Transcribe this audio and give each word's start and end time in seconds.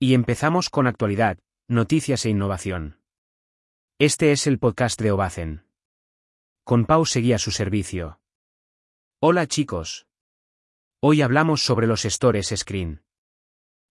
Y 0.00 0.14
empezamos 0.14 0.70
con 0.70 0.86
actualidad, 0.86 1.38
noticias 1.66 2.24
e 2.24 2.30
innovación. 2.30 3.00
Este 3.98 4.30
es 4.30 4.46
el 4.46 4.60
podcast 4.60 5.00
de 5.02 5.10
Obacen. 5.10 5.64
Con 6.62 6.84
Pau 6.84 7.04
seguía 7.04 7.36
su 7.38 7.50
servicio. 7.50 8.20
Hola 9.20 9.48
chicos. 9.48 10.06
Hoy 11.00 11.20
hablamos 11.20 11.62
sobre 11.62 11.88
los 11.88 12.02
stores 12.02 12.54
screen. 12.56 13.02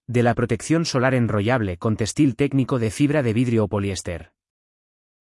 De 0.07 0.23
la 0.23 0.33
protección 0.33 0.85
solar 0.85 1.13
enrollable 1.13 1.77
con 1.77 1.97
textil 1.97 2.37
técnico 2.37 2.79
de 2.79 2.89
fibra 2.89 3.21
de 3.21 3.33
vidrio 3.33 3.65
o 3.65 3.67
poliéster. 3.67 4.31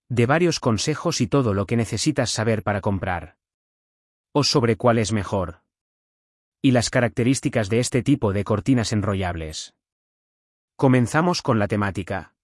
De 0.09 0.27
varios 0.27 0.61
consejos 0.61 1.21
y 1.21 1.27
todo 1.27 1.53
lo 1.53 1.66
que 1.66 1.77
necesitas 1.77 2.30
saber 2.30 2.62
para 2.62 2.80
comprar. 2.80 3.39
O 4.32 4.45
sobre 4.45 4.77
cuál 4.77 4.98
es 4.98 5.11
mejor. 5.11 5.62
Y 6.62 6.71
las 6.71 6.91
características 6.91 7.68
de 7.71 7.80
este 7.80 8.05
tipo 8.05 8.32
de 8.32 8.45
cortinas 8.45 8.93
enrollables. 8.93 9.75
Comenzamos 10.79 11.40
con 11.40 11.58
la 11.58 11.68
temática. 11.68 12.34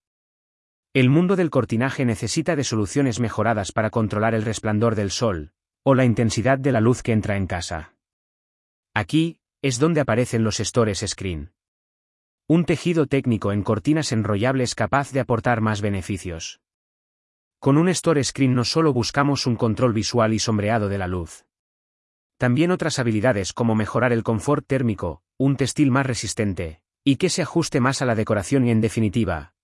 El 0.95 1.11
mundo 1.11 1.36
del 1.36 1.50
cortinaje 1.50 2.07
necesita 2.07 2.57
de 2.57 2.64
soluciones 2.64 3.21
mejoradas 3.21 3.72
para 3.72 3.91
controlar 3.91 4.35
el 4.35 4.43
resplandor 4.43 4.95
del 4.95 5.11
sol, 5.11 5.53
o 5.82 5.95
la 5.95 6.07
intensidad 6.07 6.58
de 6.58 6.72
la 6.72 6.81
luz 6.81 7.03
que 7.03 7.13
entra 7.13 7.36
en 7.36 7.46
casa. 7.46 7.95
Aquí, 8.95 9.39
es 9.61 9.79
donde 9.79 10.00
aparecen 10.00 10.45
los 10.45 10.57
stores 10.57 11.05
screen. 11.07 11.53
Un 12.49 12.64
tejido 12.64 13.07
técnico 13.07 13.53
en 13.53 13.63
cortinas 13.63 14.13
enrollables 14.13 14.75
capaz 14.75 15.13
de 15.13 15.21
aportar 15.21 15.61
más 15.61 15.83
beneficios. 15.83 16.63
Con 17.58 17.77
un 17.77 17.91
store 17.91 18.25
screen 18.25 18.55
no 18.55 18.64
solo 18.64 18.94
buscamos 18.94 19.46
un 19.46 19.57
control 19.57 19.93
visual 19.93 20.33
y 20.33 20.39
sombreado 20.39 20.89
de 20.89 20.96
la 20.96 21.07
luz. 21.07 21.44
También 22.39 22.71
otras 22.71 22.99
habilidades 22.99 23.53
como 23.53 23.75
mejorar 23.75 24.11
el 24.11 24.22
confort 24.22 24.67
térmico, 24.67 25.22
un 25.36 25.57
textil 25.57 25.91
más 25.91 26.07
resistente, 26.07 26.82
y 27.05 27.17
que 27.17 27.31
se 27.31 27.43
ajuste 27.43 27.81
más 27.81 28.03
a 28.03 28.07
la 28.07 28.15
decoración 28.15 28.67
y 28.67 28.71
en 28.71 28.81
definitiva, 28.81 29.55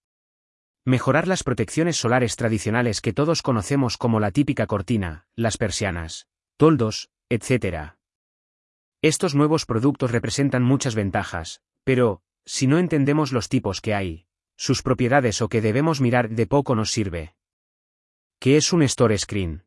mejorar 0.85 1.29
las 1.29 1.45
protecciones 1.45 1.97
solares 1.97 2.37
tradicionales 2.37 3.01
que 3.01 3.13
todos 3.13 3.43
conocemos 3.43 3.97
como 3.97 4.21
la 4.21 4.31
típica 4.31 4.67
cortina, 4.67 5.27
las 5.37 5.59
persianas, 5.59 6.27
toldos, 6.57 7.11
etc. 7.29 7.93
Estos 9.03 9.35
nuevos 9.35 9.67
productos 9.67 10.11
representan 10.11 10.63
muchas 10.63 10.95
ventajas, 10.95 11.61
pero, 11.85 12.23
si 12.45 12.67
no 12.67 12.79
entendemos 12.79 13.33
los 13.33 13.49
tipos 13.49 13.81
que 13.81 13.95
hay, 13.95 14.27
sus 14.57 14.83
propiedades 14.83 15.43
o 15.43 15.49
que 15.49 15.61
debemos 15.61 16.01
mirar 16.01 16.31
de 16.31 16.47
poco 16.47 16.75
nos 16.75 16.91
sirve. 16.91 17.35
¿Qué 18.41 18.57
es 18.57 18.73
un 18.73 18.83
store 18.83 19.19
screen? 19.19 19.65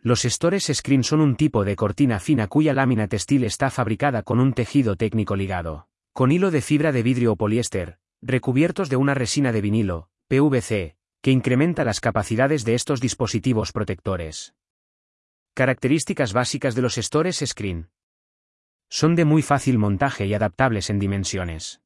Los 0.00 0.22
stores 0.22 0.70
screen 0.72 1.04
son 1.04 1.20
un 1.20 1.36
tipo 1.36 1.64
de 1.64 1.76
cortina 1.76 2.20
fina 2.20 2.48
cuya 2.48 2.74
lámina 2.74 3.08
textil 3.08 3.44
está 3.44 3.70
fabricada 3.70 4.22
con 4.22 4.40
un 4.40 4.52
tejido 4.52 4.96
técnico 4.96 5.36
ligado 5.36 5.87
con 6.18 6.32
hilo 6.32 6.50
de 6.50 6.62
fibra 6.62 6.90
de 6.90 7.04
vidrio 7.04 7.34
o 7.34 7.36
poliéster, 7.36 8.00
recubiertos 8.20 8.88
de 8.88 8.96
una 8.96 9.14
resina 9.14 9.52
de 9.52 9.60
vinilo, 9.60 10.10
PVC, 10.26 10.96
que 11.22 11.30
incrementa 11.30 11.84
las 11.84 12.00
capacidades 12.00 12.64
de 12.64 12.74
estos 12.74 13.00
dispositivos 13.00 13.70
protectores. 13.70 14.52
Características 15.54 16.32
básicas 16.32 16.74
de 16.74 16.82
los 16.82 16.96
stores 16.96 17.44
screen. 17.46 17.90
Son 18.88 19.14
de 19.14 19.24
muy 19.24 19.42
fácil 19.42 19.78
montaje 19.78 20.26
y 20.26 20.34
adaptables 20.34 20.90
en 20.90 20.98
dimensiones. 20.98 21.82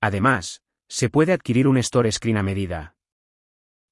Además, 0.00 0.62
se 0.86 1.08
puede 1.08 1.32
adquirir 1.32 1.66
un 1.66 1.78
store 1.78 2.12
screen 2.12 2.36
a 2.36 2.44
medida. 2.44 2.94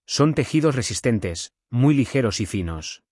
Son 0.07 0.35
tejidos 0.35 0.77
resistentes, 0.77 1.55
muy 1.70 1.97
ligeros 1.97 2.41
y 2.41 2.47
finos. 2.47 3.03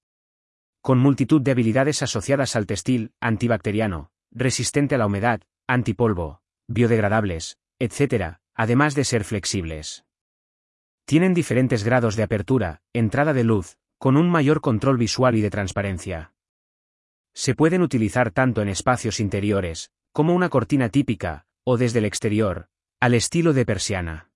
Con 0.83 1.01
multitud 1.01 1.43
de 1.43 1.51
habilidades 1.51 2.01
asociadas 2.05 2.55
al 2.55 2.67
textil, 2.67 3.13
antibacteriano, 3.19 4.13
resistente 4.31 4.95
a 4.95 4.99
la 4.99 5.07
humedad, 5.07 5.43
antipolvo, 5.69 6.41
biodegradables, 6.67 7.59
etc., 7.79 8.39
además 8.55 8.95
de 8.95 9.05
ser 9.05 9.25
flexibles. 9.25 10.05
Tienen 11.05 11.35
diferentes 11.35 11.85
grados 11.85 12.17
de 12.17 12.23
apertura, 12.23 12.83
entrada 12.93 13.33
de 13.33 13.45
luz, 13.45 13.77
con 13.99 14.17
un 14.17 14.31
mayor 14.31 14.61
control 14.61 14.97
visual 14.97 15.37
y 15.37 15.43
de 15.43 15.51
transparencia. 15.51 16.33
Se 17.35 17.55
pueden 17.55 17.83
utilizar 17.83 18.31
tanto 18.31 18.63
en 18.63 18.69
espacios 18.69 19.21
interiores, 19.21 19.93
como 20.13 20.35
una 20.35 20.49
cortina 20.49 20.89
típica, 20.89 21.47
o 21.65 21.77
desde 21.77 21.99
el 21.99 22.07
exterior, 22.07 22.69
al 22.99 23.15
estilo 23.15 23.53
de 23.53 23.67
persiana. 23.67 24.31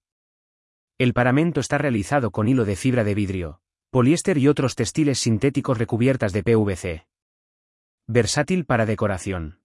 El 0.99 1.15
paramento 1.15 1.61
está 1.61 1.79
realizado 1.79 2.31
con 2.31 2.47
hilo 2.47 2.65
de 2.65 2.77
fibra 2.77 3.05
de 3.05 3.15
vidrio, 3.15 3.61
poliéster 3.91 4.39
y 4.39 4.49
otros 4.49 4.75
textiles 4.75 5.19
sintéticos 5.19 5.79
recubiertas 5.79 6.33
de 6.33 6.43
PVC. 6.43 7.07
Versátil 8.07 8.67
para 8.67 8.87
decoración. 8.87 9.62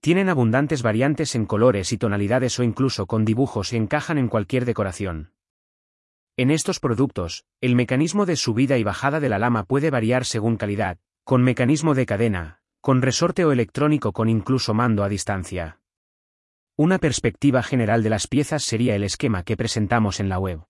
Tienen 0.00 0.28
abundantes 0.28 0.82
variantes 0.82 1.34
en 1.34 1.44
colores 1.44 1.92
y 1.92 1.98
tonalidades 1.98 2.58
o 2.58 2.62
incluso 2.62 3.06
con 3.06 3.24
dibujos 3.24 3.72
y 3.72 3.76
encajan 3.76 4.18
en 4.18 4.28
cualquier 4.28 4.64
decoración. 4.64 5.32
En 6.36 6.52
estos 6.52 6.78
productos, 6.78 7.44
el 7.60 7.74
mecanismo 7.74 8.24
de 8.24 8.36
subida 8.36 8.78
y 8.78 8.84
bajada 8.84 9.18
de 9.18 9.28
la 9.28 9.40
lama 9.40 9.64
puede 9.64 9.90
variar 9.90 10.24
según 10.24 10.56
calidad, 10.56 10.98
con 11.24 11.42
mecanismo 11.42 11.94
de 11.94 12.06
cadena, 12.06 12.60
con 12.80 13.02
resorte 13.02 13.44
o 13.44 13.50
electrónico 13.50 14.12
con 14.12 14.28
incluso 14.28 14.72
mando 14.72 15.02
a 15.02 15.08
distancia. 15.08 15.80
Una 16.76 16.98
perspectiva 16.98 17.64
general 17.64 18.04
de 18.04 18.10
las 18.10 18.28
piezas 18.28 18.62
sería 18.62 18.94
el 18.94 19.02
esquema 19.02 19.42
que 19.42 19.56
presentamos 19.56 20.20
en 20.20 20.28
la 20.28 20.38
web. 20.38 20.62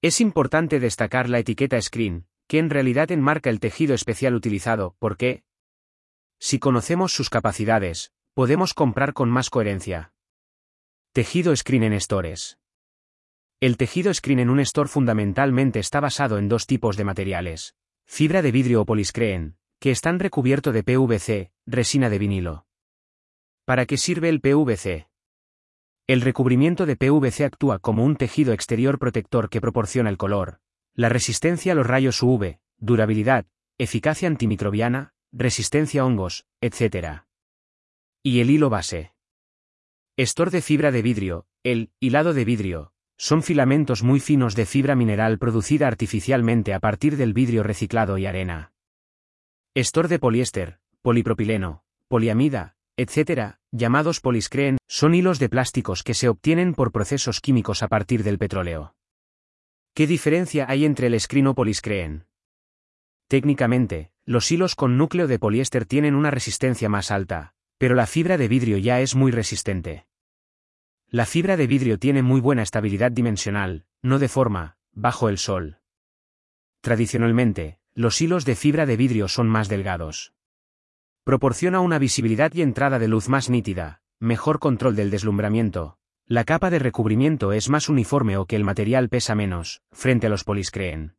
Es 0.00 0.20
importante 0.20 0.78
destacar 0.78 1.28
la 1.28 1.40
etiqueta 1.40 1.82
screen, 1.82 2.28
que 2.46 2.60
en 2.60 2.70
realidad 2.70 3.10
enmarca 3.10 3.50
el 3.50 3.58
tejido 3.58 3.96
especial 3.96 4.36
utilizado, 4.36 4.94
porque, 5.00 5.42
si 6.38 6.60
conocemos 6.60 7.12
sus 7.12 7.30
capacidades, 7.30 8.12
podemos 8.38 8.72
comprar 8.72 9.14
con 9.14 9.28
más 9.30 9.50
coherencia. 9.50 10.12
Tejido 11.12 11.56
screen 11.56 11.82
en 11.82 12.00
stores. 12.00 12.60
El 13.58 13.76
tejido 13.76 14.14
screen 14.14 14.38
en 14.38 14.48
un 14.48 14.60
store 14.60 14.88
fundamentalmente 14.88 15.80
está 15.80 15.98
basado 15.98 16.38
en 16.38 16.48
dos 16.48 16.68
tipos 16.68 16.96
de 16.96 17.02
materiales, 17.02 17.74
fibra 18.06 18.40
de 18.40 18.52
vidrio 18.52 18.82
o 18.82 18.84
poliscreen, 18.84 19.56
que 19.80 19.90
están 19.90 20.20
recubierto 20.20 20.70
de 20.70 20.84
PVC, 20.84 21.50
resina 21.66 22.08
de 22.10 22.18
vinilo. 22.20 22.66
¿Para 23.64 23.86
qué 23.86 23.96
sirve 23.96 24.28
el 24.28 24.40
PVC? 24.40 25.08
El 26.06 26.20
recubrimiento 26.20 26.86
de 26.86 26.94
PVC 26.94 27.44
actúa 27.44 27.80
como 27.80 28.04
un 28.04 28.14
tejido 28.14 28.52
exterior 28.52 29.00
protector 29.00 29.50
que 29.50 29.60
proporciona 29.60 30.10
el 30.10 30.16
color, 30.16 30.60
la 30.94 31.08
resistencia 31.08 31.72
a 31.72 31.74
los 31.74 31.88
rayos 31.88 32.22
UV, 32.22 32.60
durabilidad, 32.76 33.46
eficacia 33.78 34.28
antimicrobiana, 34.28 35.12
resistencia 35.32 36.02
a 36.02 36.04
hongos, 36.04 36.46
etc. 36.60 37.27
Y 38.30 38.40
el 38.40 38.50
hilo 38.50 38.68
base. 38.68 39.14
Estor 40.18 40.50
de 40.50 40.60
fibra 40.60 40.90
de 40.90 41.00
vidrio, 41.00 41.46
el 41.62 41.92
hilado 41.98 42.34
de 42.34 42.44
vidrio, 42.44 42.92
son 43.16 43.42
filamentos 43.42 44.02
muy 44.02 44.20
finos 44.20 44.54
de 44.54 44.66
fibra 44.66 44.94
mineral 44.94 45.38
producida 45.38 45.86
artificialmente 45.86 46.74
a 46.74 46.78
partir 46.78 47.16
del 47.16 47.32
vidrio 47.32 47.62
reciclado 47.62 48.18
y 48.18 48.26
arena. 48.26 48.74
Estor 49.74 50.08
de 50.08 50.18
poliéster, 50.18 50.78
polipropileno, 51.00 51.84
poliamida, 52.06 52.76
etc., 52.98 53.54
llamados 53.70 54.20
poliscreen, 54.20 54.76
son 54.86 55.14
hilos 55.14 55.38
de 55.38 55.48
plásticos 55.48 56.02
que 56.02 56.12
se 56.12 56.28
obtienen 56.28 56.74
por 56.74 56.92
procesos 56.92 57.40
químicos 57.40 57.82
a 57.82 57.88
partir 57.88 58.24
del 58.24 58.36
petróleo. 58.36 58.94
¿Qué 59.94 60.06
diferencia 60.06 60.66
hay 60.68 60.84
entre 60.84 61.06
el 61.06 61.18
screen 61.18 61.46
o 61.46 61.54
poliscreen? 61.54 62.26
Técnicamente, 63.26 64.12
los 64.26 64.52
hilos 64.52 64.74
con 64.74 64.98
núcleo 64.98 65.28
de 65.28 65.38
poliéster 65.38 65.86
tienen 65.86 66.14
una 66.14 66.30
resistencia 66.30 66.90
más 66.90 67.10
alta, 67.10 67.54
pero 67.78 67.94
la 67.94 68.06
fibra 68.06 68.36
de 68.36 68.48
vidrio 68.48 68.76
ya 68.76 69.00
es 69.00 69.14
muy 69.14 69.30
resistente. 69.30 70.06
La 71.08 71.24
fibra 71.24 71.56
de 71.56 71.66
vidrio 71.66 71.98
tiene 71.98 72.22
muy 72.22 72.40
buena 72.40 72.62
estabilidad 72.62 73.10
dimensional, 73.10 73.86
no 74.02 74.18
deforma, 74.18 74.76
bajo 74.92 75.28
el 75.28 75.38
sol. 75.38 75.78
Tradicionalmente, 76.82 77.78
los 77.94 78.20
hilos 78.20 78.44
de 78.44 78.56
fibra 78.56 78.84
de 78.84 78.96
vidrio 78.96 79.28
son 79.28 79.48
más 79.48 79.68
delgados. 79.68 80.34
Proporciona 81.24 81.80
una 81.80 81.98
visibilidad 81.98 82.52
y 82.52 82.62
entrada 82.62 82.98
de 82.98 83.08
luz 83.08 83.28
más 83.28 83.48
nítida, 83.48 84.02
mejor 84.18 84.58
control 84.58 84.96
del 84.96 85.10
deslumbramiento. 85.10 85.98
La 86.26 86.44
capa 86.44 86.70
de 86.70 86.78
recubrimiento 86.78 87.52
es 87.52 87.70
más 87.70 87.88
uniforme 87.88 88.36
o 88.36 88.46
que 88.46 88.56
el 88.56 88.64
material 88.64 89.08
pesa 89.08 89.34
menos, 89.34 89.82
frente 89.92 90.26
a 90.26 90.30
los 90.30 90.44
poliscreen. 90.44 91.16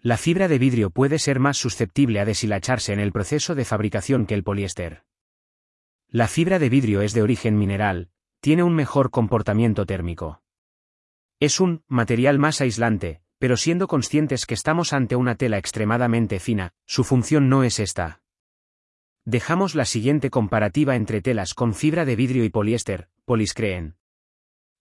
La 0.00 0.16
fibra 0.16 0.48
de 0.48 0.58
vidrio 0.58 0.90
puede 0.90 1.18
ser 1.18 1.38
más 1.38 1.58
susceptible 1.58 2.20
a 2.20 2.24
deshilacharse 2.24 2.92
en 2.92 3.00
el 3.00 3.12
proceso 3.12 3.54
de 3.54 3.64
fabricación 3.64 4.26
que 4.26 4.34
el 4.34 4.42
poliéster. 4.42 5.04
La 6.12 6.26
fibra 6.26 6.58
de 6.58 6.68
vidrio 6.68 7.02
es 7.02 7.12
de 7.12 7.22
origen 7.22 7.56
mineral, 7.56 8.08
tiene 8.40 8.64
un 8.64 8.74
mejor 8.74 9.12
comportamiento 9.12 9.86
térmico. 9.86 10.42
Es 11.38 11.60
un 11.60 11.84
material 11.86 12.40
más 12.40 12.60
aislante, 12.60 13.22
pero 13.38 13.56
siendo 13.56 13.86
conscientes 13.86 14.44
que 14.44 14.54
estamos 14.54 14.92
ante 14.92 15.14
una 15.14 15.36
tela 15.36 15.56
extremadamente 15.56 16.40
fina, 16.40 16.72
su 16.84 17.04
función 17.04 17.48
no 17.48 17.62
es 17.62 17.78
esta. 17.78 18.22
Dejamos 19.24 19.76
la 19.76 19.84
siguiente 19.84 20.30
comparativa 20.30 20.96
entre 20.96 21.22
telas 21.22 21.54
con 21.54 21.74
fibra 21.74 22.04
de 22.04 22.16
vidrio 22.16 22.42
y 22.42 22.50
poliéster, 22.50 23.08
poliscreen. 23.24 23.94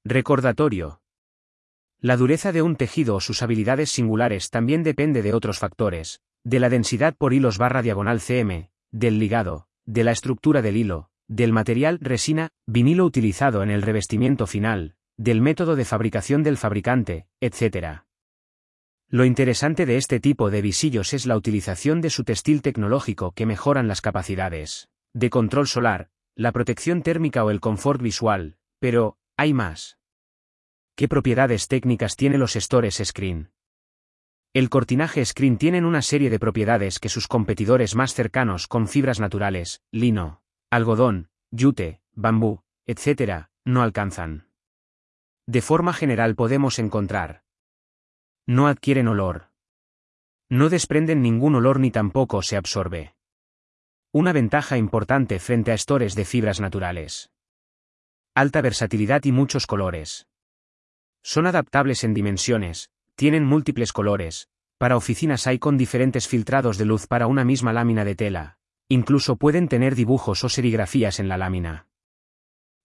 Recordatorio. 0.04 1.04
La 2.00 2.18
dureza 2.18 2.52
de 2.52 2.64
un 2.64 2.76
tejido 2.76 3.16
o 3.16 3.20
sus 3.20 3.44
habilidades 3.44 3.92
singulares 3.92 4.50
también 4.50 4.82
depende 4.82 5.22
de 5.22 5.36
otros 5.36 5.60
factores, 5.60 6.24
de 6.44 6.60
la 6.60 6.70
densidad 6.70 7.16
por 7.16 7.34
hilos 7.34 7.60
barra 7.60 7.84
diagonal 7.84 8.20
cm, 8.20 8.72
del 8.90 9.20
ligado, 9.20 9.68
de 9.86 10.04
la 10.04 10.12
estructura 10.12 10.62
del 10.62 10.78
hilo, 10.78 11.09
del 11.30 11.54
material 11.54 12.00
resina, 12.02 12.50
vinilo 12.66 13.06
utilizado 13.06 13.62
en 13.62 13.70
el 13.70 13.84
revestimiento 13.84 14.48
final, 14.48 14.96
del 15.16 15.42
método 15.42 15.76
de 15.76 15.86
fabricación 15.86 16.42
del 16.42 16.58
fabricante, 16.58 17.28
etc. 17.40 18.02
Lo 19.08 19.26
interesante 19.26 19.86
de 19.86 19.98
este 19.98 20.20
tipo 20.20 20.50
de 20.50 20.62
visillos 20.62 21.14
es 21.14 21.28
la 21.28 21.38
utilización 21.38 22.02
de 22.02 22.10
su 22.10 22.24
textil 22.24 22.62
tecnológico 22.62 23.32
que 23.32 23.46
mejoran 23.46 23.88
las 23.88 24.02
capacidades 24.02 24.90
de 25.14 25.30
control 25.30 25.68
solar, 25.68 26.10
la 26.36 26.52
protección 26.52 27.02
térmica 27.02 27.44
o 27.44 27.52
el 27.52 27.60
confort 27.60 28.02
visual, 28.02 28.58
pero, 28.80 29.18
hay 29.38 29.54
más. 29.54 29.98
¿Qué 30.96 31.08
propiedades 31.08 31.68
técnicas 31.68 32.16
tiene 32.16 32.38
los 32.38 32.54
stores 32.54 33.02
screen? 33.04 33.52
El 34.54 34.70
cortinaje 34.70 35.24
screen 35.26 35.58
tienen 35.58 35.86
una 35.86 36.02
serie 36.02 36.30
de 36.30 36.40
propiedades 36.40 37.00
que 37.00 37.10
sus 37.10 37.28
competidores 37.28 37.96
más 37.96 38.14
cercanos 38.14 38.68
con 38.68 38.88
fibras 38.88 39.20
naturales, 39.20 39.82
lino, 39.92 40.42
algodón, 40.70 41.30
yute, 41.52 42.02
bambú, 42.14 42.62
etc., 42.86 43.48
no 43.66 43.82
alcanzan. 43.82 44.48
De 45.48 45.62
forma 45.62 45.94
general 45.94 46.36
podemos 46.36 46.80
encontrar 46.80 47.44
no 48.50 48.66
adquieren 48.66 49.08
olor. 49.08 49.52
No 50.50 50.70
desprenden 50.70 51.22
ningún 51.22 51.54
olor 51.54 51.80
ni 51.80 51.92
tampoco 51.92 52.42
se 52.42 52.58
absorbe. 52.58 53.14
Una 54.12 54.34
ventaja 54.34 54.76
importante 54.76 55.38
frente 55.38 55.70
a 55.70 55.76
estores 55.76 56.16
de 56.16 56.26
fibras 56.26 56.60
naturales. 56.60 57.30
Alta 58.34 58.62
versatilidad 58.62 59.24
y 59.26 59.32
muchos 59.32 59.68
colores. 59.68 60.26
Son 61.22 61.46
adaptables 61.46 62.04
en 62.04 62.16
dimensiones, 62.16 62.90
tienen 63.14 63.46
múltiples 63.46 63.94
colores, 63.94 64.50
para 64.80 64.98
oficinas 64.98 65.46
hay 65.46 65.60
con 65.60 65.78
diferentes 65.78 66.28
filtrados 66.28 66.80
de 66.80 66.86
luz 66.86 67.06
para 67.06 67.28
una 67.28 67.46
misma 67.46 67.72
lámina 67.72 68.04
de 68.04 68.16
tela, 68.16 68.58
incluso 68.90 69.38
pueden 69.38 69.68
tener 69.68 69.96
dibujos 69.96 70.44
o 70.44 70.50
serigrafías 70.50 71.20
en 71.20 71.30
la 71.30 71.38
lámina. 71.38 71.88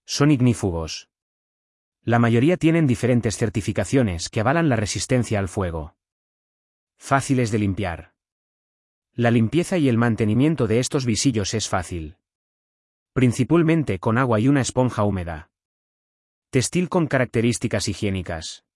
Son 0.05 0.31
ignífugos. 0.31 1.09
La 2.03 2.19
mayoría 2.19 2.59
tienen 2.59 2.87
diferentes 2.87 3.39
certificaciones 3.39 4.29
que 4.29 4.41
avalan 4.41 4.69
la 4.69 4.77
resistencia 4.77 5.39
al 5.39 5.49
fuego. 5.49 5.97
Fáciles 6.99 7.51
de 7.51 7.59
limpiar. 7.59 8.13
La 9.15 9.31
limpieza 9.31 9.79
y 9.79 9.89
el 9.89 9.97
mantenimiento 9.97 10.67
de 10.67 10.79
estos 10.79 11.07
visillos 11.07 11.55
es 11.55 11.71
fácil. 11.71 12.19
Principalmente 13.15 13.99
con 13.99 14.19
agua 14.19 14.41
y 14.41 14.49
una 14.49 14.61
esponja 14.61 15.05
húmeda. 15.05 15.51
Textil 16.51 16.91
con 16.91 17.07
características 17.07 17.89
higiénicas. 17.89 18.67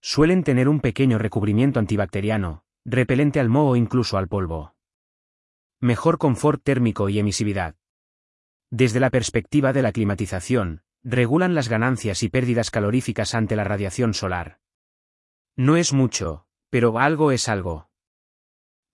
Suelen 0.00 0.44
tener 0.44 0.68
un 0.68 0.80
pequeño 0.80 1.18
recubrimiento 1.18 1.80
antibacteriano, 1.80 2.62
repelente 2.84 3.40
al 3.40 3.48
moho 3.48 3.70
o 3.70 3.76
incluso 3.76 4.16
al 4.16 4.28
polvo. 4.28 4.75
Mejor 5.86 6.18
confort 6.18 6.60
térmico 6.64 7.08
y 7.08 7.20
emisividad. 7.20 7.76
Desde 8.72 8.98
la 8.98 9.08
perspectiva 9.08 9.72
de 9.72 9.82
la 9.82 9.92
climatización, 9.92 10.82
regulan 11.04 11.54
las 11.54 11.68
ganancias 11.68 12.24
y 12.24 12.28
pérdidas 12.28 12.72
caloríficas 12.72 13.36
ante 13.36 13.54
la 13.54 13.62
radiación 13.62 14.12
solar. 14.12 14.58
No 15.54 15.76
es 15.76 15.92
mucho, 15.92 16.48
pero 16.70 16.98
algo 16.98 17.30
es 17.30 17.48
algo. 17.48 17.88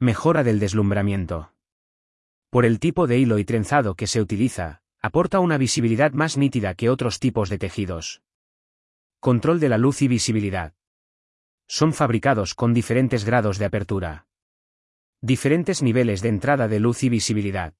Mejora 0.01 0.45
del 0.45 0.59
deslumbramiento. 0.59 1.55
Por 2.51 2.67
el 2.67 2.79
tipo 2.79 3.07
de 3.07 3.17
hilo 3.17 3.39
y 3.39 3.47
trenzado 3.47 3.95
que 3.95 4.07
se 4.07 4.21
utiliza, 4.21 4.83
aporta 5.01 5.41
una 5.41 5.57
visibilidad 5.57 6.13
más 6.13 6.37
nítida 6.37 6.75
que 6.75 6.91
otros 6.91 7.21
tipos 7.21 7.49
de 7.49 7.57
tejidos. 7.57 8.21
Control 9.19 9.61
de 9.61 9.71
la 9.71 9.79
luz 9.79 10.03
y 10.03 10.09
visibilidad. 10.09 10.75
Son 11.67 11.95
fabricados 11.95 12.55
con 12.55 12.75
diferentes 12.75 13.25
grados 13.25 13.57
de 13.57 13.65
apertura. 13.65 14.27
Diferentes 15.25 15.83
niveles 15.83 16.21
de 16.21 16.31
entrada 16.31 16.67
de 16.67 16.81
luz 16.81 17.05
y 17.05 17.09
visibilidad. 17.09 17.75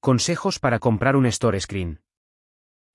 Consejos 0.00 0.58
para 0.58 0.80
comprar 0.80 1.14
un 1.14 1.26
store 1.26 1.60
screen. 1.60 2.02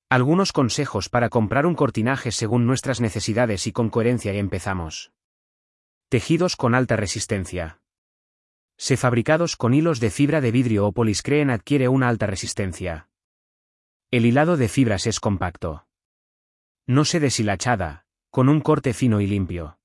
Algunos 0.09 0.51
consejos 0.51 1.07
para 1.07 1.29
comprar 1.29 1.65
un 1.65 1.73
cortinaje 1.73 2.33
según 2.33 2.67
nuestras 2.67 2.99
necesidades 2.99 3.65
y 3.65 3.71
con 3.71 3.89
coherencia 3.89 4.33
y 4.33 4.39
empezamos. 4.39 5.13
Tejidos 6.09 6.57
con 6.57 6.75
alta 6.75 6.97
resistencia. 6.97 7.79
Se 8.75 8.97
fabricados 8.97 9.55
con 9.55 9.73
hilos 9.73 10.01
de 10.01 10.09
fibra 10.09 10.41
de 10.41 10.51
vidrio 10.51 10.87
o 10.87 10.91
poliscreen 10.91 11.49
adquiere 11.49 11.87
una 11.87 12.09
alta 12.09 12.27
resistencia. 12.27 13.07
El 14.11 14.25
hilado 14.25 14.57
de 14.57 14.67
fibras 14.67 15.07
es 15.07 15.21
compacto. 15.21 15.87
No 16.87 17.05
se 17.05 17.21
deshilachada, 17.21 18.05
con 18.31 18.49
un 18.49 18.59
corte 18.59 18.93
fino 18.93 19.21
y 19.21 19.27
limpio. 19.27 19.79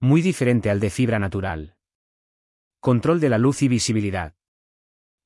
Muy 0.00 0.22
diferente 0.22 0.70
al 0.70 0.80
de 0.80 0.88
fibra 0.88 1.18
natural. 1.18 1.76
Control 2.80 3.20
de 3.20 3.28
la 3.28 3.38
luz 3.38 3.62
y 3.62 3.68
visibilidad. 3.68 4.34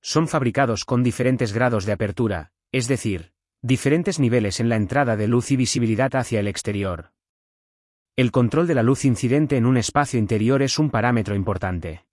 Son 0.02 0.28
fabricados 0.28 0.84
con 0.84 1.02
diferentes 1.02 1.52
grados 1.52 1.86
de 1.86 1.92
apertura, 1.92 2.52
es 2.72 2.88
decir, 2.88 3.34
Diferentes 3.66 4.20
niveles 4.20 4.60
en 4.60 4.68
la 4.68 4.76
entrada 4.76 5.16
de 5.16 5.26
luz 5.26 5.50
y 5.50 5.56
visibilidad 5.56 6.14
hacia 6.16 6.38
el 6.38 6.48
exterior. 6.48 7.12
El 8.14 8.30
control 8.30 8.66
de 8.66 8.74
la 8.74 8.82
luz 8.82 9.06
incidente 9.06 9.56
en 9.56 9.64
un 9.64 9.78
espacio 9.78 10.18
interior 10.18 10.60
es 10.60 10.78
un 10.78 10.90
parámetro 10.90 11.34
importante. 11.34 12.04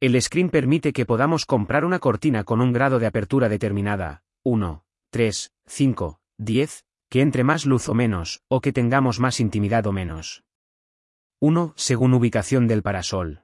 El 0.00 0.18
screen 0.22 0.48
permite 0.48 0.94
que 0.94 1.04
podamos 1.04 1.44
comprar 1.44 1.84
una 1.84 1.98
cortina 1.98 2.44
con 2.44 2.62
un 2.62 2.72
grado 2.72 2.98
de 2.98 3.06
apertura 3.06 3.50
determinada, 3.50 4.22
1, 4.42 4.86
3, 5.10 5.52
5, 5.66 6.20
10, 6.38 6.86
que 7.10 7.20
entre 7.20 7.44
más 7.44 7.66
luz 7.66 7.90
o 7.90 7.94
menos, 7.94 8.40
o 8.48 8.62
que 8.62 8.72
tengamos 8.72 9.20
más 9.20 9.40
intimidad 9.40 9.86
o 9.86 9.92
menos. 9.92 10.44
1. 11.40 11.74
Según 11.76 12.14
ubicación 12.14 12.66
del 12.68 12.80
parasol. 12.80 13.43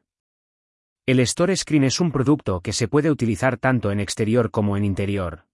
El 1.10 1.18
Store 1.18 1.56
Screen 1.56 1.82
es 1.82 1.98
un 1.98 2.12
producto 2.12 2.60
que 2.60 2.72
se 2.72 2.86
puede 2.86 3.10
utilizar 3.10 3.56
tanto 3.56 3.90
en 3.90 3.98
exterior 3.98 4.52
como 4.52 4.76
en 4.76 4.84
interior. 4.84 5.44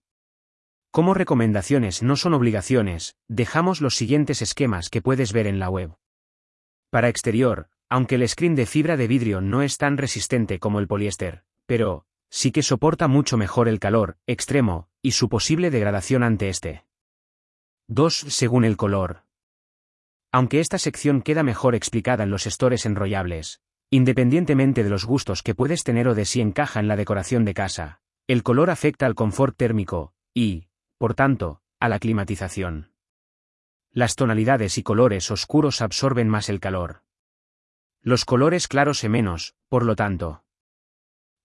Como 0.91 1.15
recomendaciones 1.15 2.03
no 2.03 2.15
son 2.15 2.35
obligaciones, 2.35 3.15
dejamos 3.27 3.81
los 3.81 3.95
siguientes 3.95 4.43
esquemas 4.43 4.91
que 4.91 5.01
puedes 5.01 5.33
ver 5.33 5.47
en 5.47 5.57
la 5.57 5.71
web. 5.71 5.95
Para 6.91 7.09
exterior, 7.09 7.69
aunque 7.89 8.13
el 8.13 8.29
screen 8.29 8.53
de 8.53 8.67
fibra 8.67 8.97
de 8.97 9.07
vidrio 9.07 9.41
no 9.41 9.63
es 9.63 9.79
tan 9.79 9.97
resistente 9.97 10.59
como 10.59 10.77
el 10.77 10.87
poliéster, 10.87 11.43
pero, 11.65 12.05
sí 12.29 12.51
que 12.51 12.61
soporta 12.61 13.07
mucho 13.07 13.35
mejor 13.35 13.67
el 13.67 13.79
calor, 13.79 14.19
extremo, 14.27 14.89
y 15.01 15.13
su 15.13 15.27
posible 15.27 15.71
degradación 15.71 16.21
ante 16.21 16.49
este. 16.49 16.85
2. 17.87 18.15
Según 18.15 18.63
el 18.63 18.77
color. 18.77 19.23
Aunque 20.31 20.59
esta 20.59 20.77
sección 20.77 21.23
queda 21.23 21.41
mejor 21.41 21.73
explicada 21.73 22.25
en 22.25 22.29
los 22.29 22.45
estores 22.45 22.85
enrollables, 22.85 23.59
independientemente 23.89 24.83
de 24.83 24.89
los 24.89 25.05
gustos 25.05 25.43
que 25.43 25.55
puedes 25.55 25.83
tener 25.83 26.07
o 26.07 26.15
de 26.15 26.25
si 26.25 26.41
encaja 26.41 26.79
en 26.79 26.87
la 26.87 26.95
decoración 26.95 27.45
de 27.45 27.53
casa, 27.53 28.01
el 28.27 28.43
color 28.43 28.69
afecta 28.69 29.05
al 29.05 29.15
confort 29.15 29.55
térmico, 29.55 30.13
y, 30.33 30.67
por 30.97 31.13
tanto, 31.13 31.61
a 31.79 31.89
la 31.89 31.99
climatización. 31.99 32.91
Las 33.91 34.15
tonalidades 34.15 34.77
y 34.77 34.83
colores 34.83 35.31
oscuros 35.31 35.81
absorben 35.81 36.27
más 36.27 36.49
el 36.49 36.59
calor. 36.59 37.03
Los 38.01 38.25
colores 38.25 38.67
claros 38.67 38.99
se 38.99 39.09
menos, 39.09 39.55
por 39.69 39.85
lo 39.85 39.95
tanto. 39.95 40.43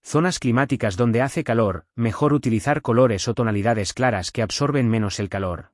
Zonas 0.03 0.39
climáticas 0.39 0.97
donde 0.97 1.21
hace 1.21 1.43
calor, 1.43 1.85
mejor 1.95 2.33
utilizar 2.33 2.81
colores 2.81 3.27
o 3.27 3.33
tonalidades 3.33 3.93
claras 3.93 4.31
que 4.31 4.41
absorben 4.41 4.89
menos 4.89 5.19
el 5.19 5.29
calor. 5.29 5.72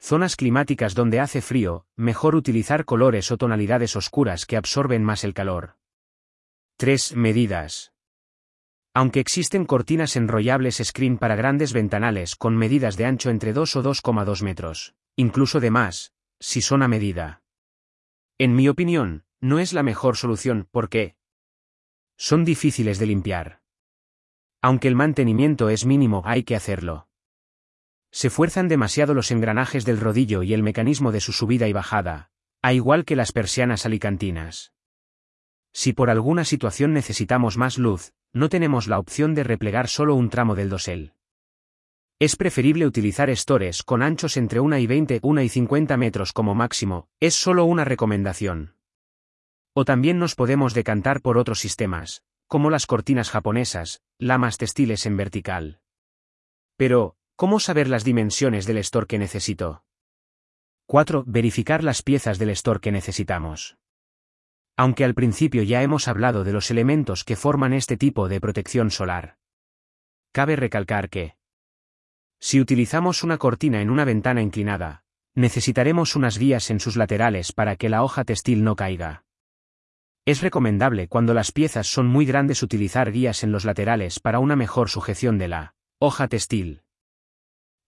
Zonas 0.00 0.36
climáticas 0.36 0.94
donde 0.94 1.20
hace 1.20 1.42
frío, 1.42 1.84
mejor 1.96 2.34
utilizar 2.36 2.84
colores 2.84 3.30
o 3.32 3.36
tonalidades 3.36 3.96
oscuras 3.96 4.46
que 4.46 4.56
absorben 4.56 5.02
más 5.02 5.24
el 5.24 5.34
calor. 5.34 5.76
3. 6.76 7.16
Medidas. 7.16 7.92
Aunque 8.94 9.20
existen 9.20 9.64
cortinas 9.64 10.16
enrollables 10.16 10.80
screen 10.82 11.18
para 11.18 11.36
grandes 11.36 11.72
ventanales 11.72 12.36
con 12.36 12.56
medidas 12.56 12.96
de 12.96 13.06
ancho 13.06 13.30
entre 13.30 13.52
2 13.52 13.76
o 13.76 13.82
2,2 13.82 14.42
metros, 14.42 14.94
incluso 15.16 15.60
de 15.60 15.70
más, 15.70 16.12
si 16.40 16.60
son 16.60 16.82
a 16.82 16.88
medida. 16.88 17.42
En 18.38 18.54
mi 18.54 18.68
opinión, 18.68 19.24
no 19.40 19.58
es 19.58 19.72
la 19.72 19.82
mejor 19.82 20.16
solución 20.16 20.68
porque 20.70 21.16
son 22.16 22.44
difíciles 22.44 22.98
de 22.98 23.06
limpiar. 23.06 23.62
Aunque 24.62 24.88
el 24.88 24.94
mantenimiento 24.94 25.68
es 25.68 25.84
mínimo, 25.84 26.22
hay 26.24 26.44
que 26.44 26.56
hacerlo. 26.56 27.07
Se 28.10 28.30
fuerzan 28.30 28.68
demasiado 28.68 29.14
los 29.14 29.30
engranajes 29.30 29.84
del 29.84 30.00
rodillo 30.00 30.42
y 30.42 30.54
el 30.54 30.62
mecanismo 30.62 31.12
de 31.12 31.20
su 31.20 31.32
subida 31.32 31.68
y 31.68 31.72
bajada, 31.72 32.30
a 32.62 32.72
igual 32.72 33.04
que 33.04 33.16
las 33.16 33.32
persianas 33.32 33.86
alicantinas. 33.86 34.72
Si 35.72 35.92
por 35.92 36.10
alguna 36.10 36.44
situación 36.44 36.92
necesitamos 36.92 37.56
más 37.56 37.78
luz, 37.78 38.12
no 38.32 38.48
tenemos 38.48 38.88
la 38.88 38.98
opción 38.98 39.34
de 39.34 39.44
replegar 39.44 39.88
solo 39.88 40.14
un 40.14 40.30
tramo 40.30 40.54
del 40.54 40.70
dosel. 40.70 41.12
Es 42.18 42.34
preferible 42.34 42.84
utilizar 42.84 43.30
estores 43.30 43.84
con 43.84 44.02
anchos 44.02 44.36
entre 44.36 44.58
1 44.58 44.78
y 44.78 44.86
20, 44.88 45.20
1 45.22 45.42
y 45.42 45.48
50 45.48 45.96
metros 45.96 46.32
como 46.32 46.54
máximo, 46.54 47.08
es 47.20 47.34
solo 47.34 47.64
una 47.64 47.84
recomendación. 47.84 48.74
O 49.72 49.84
también 49.84 50.18
nos 50.18 50.34
podemos 50.34 50.74
decantar 50.74 51.20
por 51.20 51.38
otros 51.38 51.60
sistemas, 51.60 52.24
como 52.48 52.70
las 52.70 52.86
cortinas 52.86 53.30
japonesas, 53.30 54.02
lamas 54.18 54.58
textiles 54.58 55.06
en 55.06 55.16
vertical. 55.16 55.80
Pero, 56.76 57.17
¿cómo 57.38 57.60
saber 57.60 57.86
las 57.88 58.02
dimensiones 58.02 58.66
del 58.66 58.78
store 58.78 59.06
que 59.06 59.16
necesito? 59.16 59.84
4. 60.86 61.22
Verificar 61.24 61.84
las 61.84 62.02
piezas 62.02 62.36
del 62.40 62.50
store 62.50 62.80
que 62.80 62.90
necesitamos. 62.90 63.78
Aunque 64.76 65.04
al 65.04 65.14
principio 65.14 65.62
ya 65.62 65.84
hemos 65.84 66.08
hablado 66.08 66.42
de 66.42 66.52
los 66.52 66.72
elementos 66.72 67.22
que 67.22 67.36
forman 67.36 67.74
este 67.74 67.96
tipo 67.96 68.28
de 68.28 68.40
protección 68.40 68.90
solar. 68.90 69.38
Cabe 70.32 70.56
recalcar 70.56 71.10
que 71.10 71.36
Si 72.40 72.60
utilizamos 72.60 73.22
una 73.22 73.38
cortina 73.38 73.82
en 73.82 73.90
una 73.90 74.04
ventana 74.04 74.42
inclinada, 74.42 75.04
necesitaremos 75.36 76.16
unas 76.16 76.38
guías 76.38 76.70
en 76.70 76.80
sus 76.80 76.96
laterales 76.96 77.52
para 77.52 77.76
que 77.76 77.88
la 77.88 78.02
hoja 78.02 78.24
textil 78.24 78.64
no 78.64 78.74
caiga. 78.74 79.24
Es 80.24 80.42
recomendable 80.42 81.06
cuando 81.06 81.34
las 81.34 81.52
piezas 81.52 81.86
son 81.86 82.08
muy 82.08 82.26
grandes 82.26 82.64
utilizar 82.64 83.12
guías 83.12 83.44
en 83.44 83.52
los 83.52 83.64
laterales 83.64 84.18
para 84.18 84.40
una 84.40 84.56
mejor 84.56 84.90
sujeción 84.90 85.38
de 85.38 85.46
la 85.46 85.76
hoja 86.00 86.26
textil. 86.26 86.82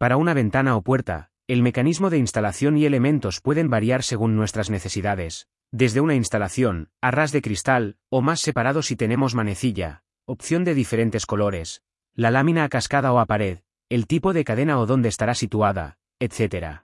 Para 0.01 0.17
una 0.17 0.33
ventana 0.33 0.79
o 0.79 0.83
puerta, 0.83 1.29
el 1.47 1.61
mecanismo 1.61 2.09
de 2.09 2.17
instalación 2.17 2.79
y 2.79 2.87
elementos 2.87 3.43
pueden 3.43 3.69
variar 3.69 4.03
según 4.03 4.35
nuestras 4.35 4.71
necesidades, 4.71 5.47
desde 5.73 6.01
una 6.01 6.15
instalación, 6.15 6.89
a 7.03 7.11
ras 7.11 7.33
de 7.33 7.43
cristal, 7.43 7.99
o 8.09 8.23
más 8.23 8.41
separado 8.41 8.81
si 8.81 8.97
tenemos 8.97 9.35
manecilla, 9.35 10.03
opción 10.25 10.65
de 10.65 10.75
diferentes 10.75 11.27
colores, 11.27 11.83
la 12.15 12.31
lámina 12.31 12.65
a 12.65 12.71
cascada 12.71 13.13
o 13.13 13.19
a 13.19 13.27
pared, 13.27 13.59
el 13.91 14.07
tipo 14.07 14.33
de 14.33 14.43
cadena 14.43 14.79
o 14.79 14.87
dónde 14.87 15.11
estará 15.11 15.35
situada, 15.35 15.99
etc. 16.19 16.81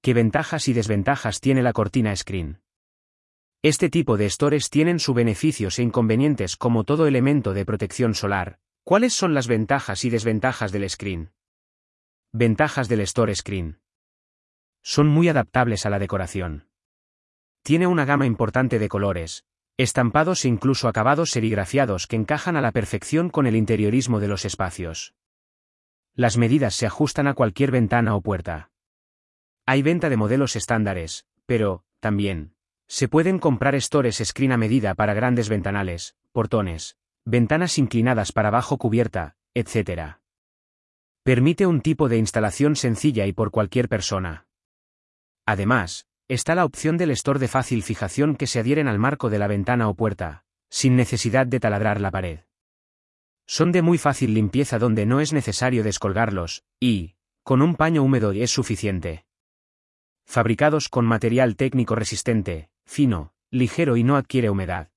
¿Qué 0.00 0.14
ventajas 0.14 0.68
y 0.68 0.72
desventajas 0.72 1.40
tiene 1.40 1.62
la 1.62 1.74
cortina 1.74 2.16
screen? 2.16 2.62
Este 3.60 3.90
tipo 3.90 4.16
de 4.16 4.30
stores 4.30 4.70
tienen 4.70 5.00
sus 5.00 5.14
beneficios 5.14 5.78
e 5.78 5.82
inconvenientes 5.82 6.56
como 6.56 6.84
todo 6.84 7.06
elemento 7.06 7.52
de 7.52 7.66
protección 7.66 8.14
solar. 8.14 8.58
¿Cuáles 8.84 9.12
son 9.12 9.34
las 9.34 9.48
ventajas 9.48 10.06
y 10.06 10.08
desventajas 10.08 10.72
del 10.72 10.88
screen? 10.88 11.35
Ventajas 12.38 12.86
del 12.88 13.00
store 13.00 13.34
screen. 13.34 13.78
Son 14.82 15.06
muy 15.08 15.30
adaptables 15.30 15.86
a 15.86 15.88
la 15.88 15.98
decoración. 15.98 16.68
Tiene 17.62 17.86
una 17.86 18.04
gama 18.04 18.26
importante 18.26 18.78
de 18.78 18.90
colores, 18.90 19.46
estampados 19.78 20.44
e 20.44 20.48
incluso 20.48 20.86
acabados 20.86 21.30
serigrafiados 21.30 22.06
que 22.06 22.16
encajan 22.16 22.54
a 22.58 22.60
la 22.60 22.72
perfección 22.72 23.30
con 23.30 23.46
el 23.46 23.56
interiorismo 23.56 24.20
de 24.20 24.28
los 24.28 24.44
espacios. 24.44 25.14
Las 26.12 26.36
medidas 26.36 26.74
se 26.74 26.84
ajustan 26.84 27.26
a 27.26 27.32
cualquier 27.32 27.70
ventana 27.70 28.14
o 28.14 28.20
puerta. 28.20 28.70
Hay 29.64 29.80
venta 29.80 30.10
de 30.10 30.18
modelos 30.18 30.56
estándares, 30.56 31.24
pero, 31.46 31.84
también, 32.00 32.52
se 32.86 33.08
pueden 33.08 33.38
comprar 33.38 33.80
stores 33.80 34.20
screen 34.22 34.52
a 34.52 34.58
medida 34.58 34.94
para 34.94 35.14
grandes 35.14 35.48
ventanales, 35.48 36.16
portones, 36.32 36.98
ventanas 37.24 37.78
inclinadas 37.78 38.32
para 38.32 38.50
bajo 38.50 38.76
cubierta, 38.76 39.36
etc. 39.54 40.18
Permite 41.26 41.66
un 41.66 41.80
tipo 41.80 42.08
de 42.08 42.18
instalación 42.18 42.76
sencilla 42.76 43.26
y 43.26 43.32
por 43.32 43.50
cualquier 43.50 43.88
persona. 43.88 44.46
Además, 45.44 46.06
está 46.28 46.54
la 46.54 46.64
opción 46.64 46.98
del 46.98 47.10
store 47.10 47.40
de 47.40 47.48
fácil 47.48 47.82
fijación 47.82 48.36
que 48.36 48.46
se 48.46 48.60
adhieren 48.60 48.86
al 48.86 49.00
marco 49.00 49.28
de 49.28 49.40
la 49.40 49.48
ventana 49.48 49.88
o 49.88 49.94
puerta, 49.94 50.44
sin 50.70 50.94
necesidad 50.94 51.48
de 51.48 51.58
taladrar 51.58 52.00
la 52.00 52.12
pared. 52.12 52.42
Son 53.44 53.72
de 53.72 53.82
muy 53.82 53.98
fácil 53.98 54.34
limpieza 54.34 54.78
donde 54.78 55.04
no 55.04 55.18
es 55.18 55.32
necesario 55.32 55.82
descolgarlos, 55.82 56.62
y, 56.78 57.16
con 57.42 57.60
un 57.60 57.74
paño 57.74 58.04
húmedo 58.04 58.30
es 58.30 58.52
suficiente. 58.52 59.24
Fabricados 60.26 60.88
con 60.88 61.06
material 61.06 61.56
técnico 61.56 61.96
resistente, 61.96 62.70
fino, 62.84 63.32
ligero 63.50 63.96
y 63.96 64.04
no 64.04 64.14
adquiere 64.14 64.48
humedad. 64.48 64.92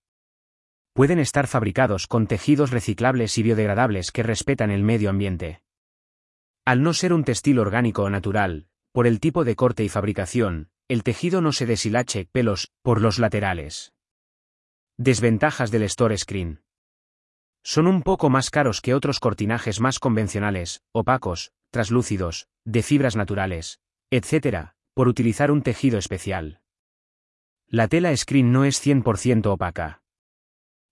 Pueden 0.93 1.17
estar 1.17 1.47
fabricados 1.47 2.05
con 2.05 2.27
tejidos 2.27 2.69
reciclables 2.69 3.35
y 3.39 3.41
biodegradables 3.41 4.11
que 4.11 4.21
respetan 4.21 4.69
el 4.69 4.83
medio 4.83 5.09
ambiente. 5.09 5.63
Al 6.69 6.83
no 6.83 6.93
ser 6.93 7.13
un 7.13 7.23
textil 7.23 7.57
orgánico 7.57 8.03
o 8.03 8.11
natural, 8.11 8.67
por 8.91 9.07
el 9.07 9.19
tipo 9.19 9.43
de 9.43 9.55
corte 9.55 9.83
y 9.83 9.89
fabricación, 9.89 10.69
el 10.87 11.01
tejido 11.01 11.41
no 11.41 11.51
se 11.51 11.65
deshilache 11.65 12.27
pelos 12.31 12.71
por 12.83 13.01
los 13.01 13.17
laterales. 13.17 13.91
Desventajas 14.95 15.71
del 15.71 15.81
Store 15.81 16.15
Screen. 16.15 16.61
Son 17.63 17.87
un 17.87 18.03
poco 18.03 18.29
más 18.29 18.51
caros 18.51 18.81
que 18.81 18.93
otros 18.93 19.19
cortinajes 19.19 19.79
más 19.79 19.97
convencionales, 19.97 20.83
opacos, 20.91 21.53
traslúcidos, 21.71 22.47
de 22.65 22.83
fibras 22.83 23.15
naturales, 23.15 23.79
etc., 24.11 24.73
por 24.93 25.07
utilizar 25.07 25.49
un 25.49 25.63
tejido 25.63 25.97
especial. 25.97 26.61
La 27.65 27.87
tela 27.87 28.15
screen 28.15 28.51
no 28.51 28.63
es 28.63 28.79
100% 28.85 29.47
opaca. 29.47 30.03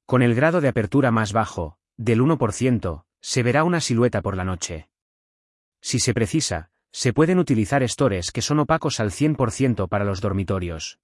Con 0.07 0.23
el 0.23 0.33
grado 0.33 0.59
de 0.59 0.69
apertura 0.69 1.11
más 1.11 1.33
bajo, 1.33 1.77
del 1.97 2.19
1%, 2.19 3.05
se 3.21 3.43
verá 3.43 3.63
una 3.63 3.79
silueta 3.79 4.23
por 4.23 4.35
la 4.35 4.43
noche. 4.43 4.89
Si 5.81 5.99
se 5.99 6.13
precisa, 6.13 6.69
se 6.91 7.13
pueden 7.13 7.39
utilizar 7.39 7.87
stores 7.87 8.31
que 8.31 8.41
son 8.41 8.59
opacos 8.59 8.99
al 8.99 9.11
100% 9.11 9.87
para 9.87 10.05
los 10.05 10.21
dormitorios. 10.21 10.99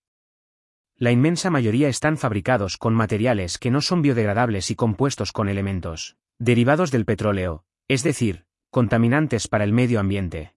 La 0.97 1.11
inmensa 1.11 1.49
mayoría 1.49 1.89
están 1.89 2.17
fabricados 2.17 2.77
con 2.77 2.93
materiales 2.93 3.57
que 3.57 3.71
no 3.71 3.81
son 3.81 4.01
biodegradables 4.01 4.71
y 4.71 4.75
compuestos 4.75 5.31
con 5.31 5.49
elementos 5.49 6.17
derivados 6.39 6.91
del 6.91 7.05
petróleo, 7.05 7.63
es 7.87 8.03
decir, 8.03 8.45
contaminantes 8.69 9.47
para 9.47 9.63
el 9.63 9.71
medio 9.71 9.99
ambiente. 9.99 10.55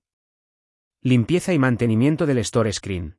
Limpieza 1.03 1.53
y 1.53 1.59
mantenimiento 1.59 2.27
del 2.27 2.39
store 2.39 2.73
screen. 2.73 3.19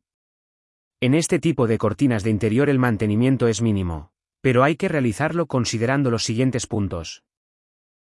En 0.99 1.13
este 1.13 1.39
tipo 1.39 1.67
de 1.67 1.77
cortinas 1.77 2.23
de 2.23 2.31
interior 2.31 2.69
el 2.69 2.79
mantenimiento 2.79 3.47
es 3.47 3.61
mínimo, 3.61 4.11
pero 4.41 4.63
hay 4.63 4.75
que 4.75 4.89
realizarlo 4.89 5.45
considerando 5.45 6.09
los 6.09 6.23
siguientes 6.23 6.67
puntos. 6.67 7.23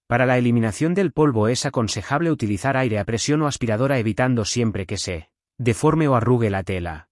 Para 0.08 0.26
la 0.26 0.38
eliminación 0.38 0.94
del 0.94 1.12
polvo 1.12 1.48
es 1.48 1.66
aconsejable 1.66 2.32
utilizar 2.32 2.78
aire 2.78 3.00
a 3.00 3.06
presión 3.06 3.42
o 3.42 3.48
aspiradora 3.48 4.00
evitando 4.00 4.46
siempre 4.46 4.86
que 4.86 4.98
se 4.98 5.30
deforme 5.58 6.08
o 6.08 6.16
arrugue 6.16 6.50
la 6.50 6.64
tela. 6.64 7.10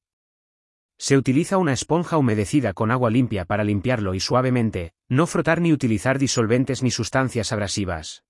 Se 0.98 1.18
utiliza 1.18 1.58
una 1.58 1.74
esponja 1.74 2.18
humedecida 2.18 2.74
con 2.74 2.92
agua 2.92 3.10
limpia 3.10 3.46
para 3.46 3.64
limpiarlo 3.64 4.14
y 4.14 4.20
suavemente, 4.20 4.94
no 5.10 5.26
frotar 5.26 5.60
ni 5.60 5.74
utilizar 5.74 6.20
disolventes 6.20 6.84
ni 6.84 6.92
sustancias 6.92 7.52
abrasivas. 7.52 8.24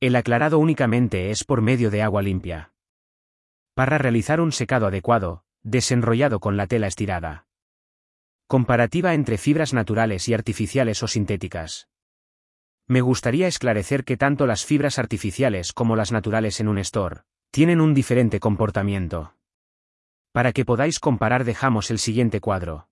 El 0.00 0.16
aclarado 0.16 0.58
únicamente 0.58 1.30
es 1.30 1.44
por 1.44 1.60
medio 1.60 1.90
de 1.90 2.02
agua 2.02 2.22
limpia. 2.22 2.72
Para 3.74 3.98
realizar 3.98 4.40
un 4.40 4.52
secado 4.52 4.86
adecuado, 4.86 5.44
desenrollado 5.62 6.40
con 6.40 6.56
la 6.56 6.66
tela 6.66 6.86
estirada. 6.86 7.46
Comparativa 8.46 9.12
entre 9.12 9.36
fibras 9.36 9.74
naturales 9.74 10.28
y 10.28 10.34
artificiales 10.34 11.02
o 11.02 11.08
sintéticas. 11.08 11.88
Me 12.88 13.00
gustaría 13.00 13.48
esclarecer 13.48 14.04
que 14.04 14.16
tanto 14.16 14.46
las 14.46 14.64
fibras 14.64 14.98
artificiales 14.98 15.72
como 15.72 15.96
las 15.96 16.12
naturales 16.12 16.60
en 16.60 16.68
un 16.68 16.78
store 16.78 17.22
tienen 17.50 17.80
un 17.80 17.94
diferente 17.94 18.38
comportamiento. 18.38 19.34
Para 20.32 20.52
que 20.52 20.64
podáis 20.64 21.00
comparar 21.00 21.44
dejamos 21.44 21.90
el 21.90 21.98
siguiente 21.98 22.40
cuadro. 22.40 22.88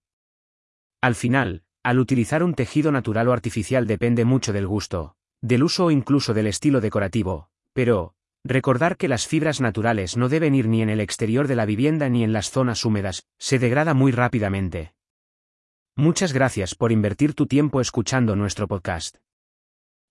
Al 1.00 1.14
final, 1.14 1.62
al 1.82 1.98
utilizar 1.98 2.42
un 2.42 2.54
tejido 2.54 2.90
natural 2.90 3.28
o 3.28 3.32
artificial 3.32 3.86
depende 3.86 4.24
mucho 4.24 4.52
del 4.52 4.66
gusto, 4.66 5.16
del 5.42 5.62
uso 5.62 5.86
o 5.86 5.90
incluso 5.90 6.32
del 6.34 6.46
estilo 6.46 6.80
decorativo, 6.80 7.50
pero, 7.72 8.14
Recordar 8.46 8.98
que 8.98 9.08
las 9.08 9.26
fibras 9.26 9.62
naturales 9.62 10.18
no 10.18 10.28
deben 10.28 10.54
ir 10.54 10.68
ni 10.68 10.82
en 10.82 10.90
el 10.90 11.00
exterior 11.00 11.48
de 11.48 11.56
la 11.56 11.64
vivienda 11.64 12.10
ni 12.10 12.24
en 12.24 12.34
las 12.34 12.50
zonas 12.50 12.84
húmedas, 12.84 13.24
se 13.38 13.58
degrada 13.58 13.94
muy 13.94 14.12
rápidamente. 14.12 14.92
Muchas 15.96 16.34
gracias 16.34 16.74
por 16.74 16.92
invertir 16.92 17.32
tu 17.32 17.46
tiempo 17.46 17.80
escuchando 17.80 18.36
nuestro 18.36 18.68
podcast. 18.68 19.16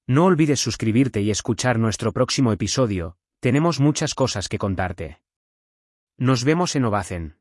No 0.06 0.26
olvides 0.26 0.60
suscribirte 0.60 1.22
y 1.22 1.32
escuchar 1.32 1.80
nuestro 1.80 2.12
próximo 2.12 2.52
episodio, 2.52 3.16
tenemos 3.40 3.80
muchas 3.80 4.16
cosas 4.16 4.50
que 4.50 4.58
contarte. 4.58 5.22
Nos 6.18 6.44
vemos 6.44 6.76
en 6.76 6.84
Ovacen. 6.84 7.38